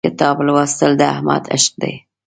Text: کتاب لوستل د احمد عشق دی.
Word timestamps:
کتاب 0.07 0.37
لوستل 0.45 0.91
د 0.99 1.01
احمد 1.13 1.43
عشق 1.55 1.73
دی. 1.81 1.93